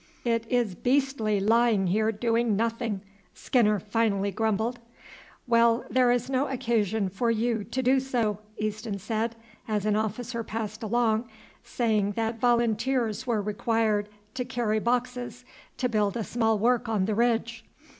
[0.25, 3.01] "It is beastly lying here doing nothing,"
[3.35, 4.79] Skinner finally grumbled.
[5.45, 9.35] "Well, there is no occasion for you to do so," Easton said
[9.67, 11.29] as an officer passed along
[11.63, 15.45] saying that volunteers were required to carry boxes
[15.77, 17.63] to build a small work on the ridge.